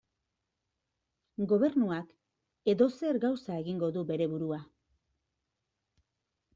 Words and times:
Gobernuak 1.51 2.73
edozer 2.75 3.21
gauza 3.29 3.61
egingo 3.63 3.93
du 4.01 4.07
bere 4.13 4.31
burua. 4.35 4.63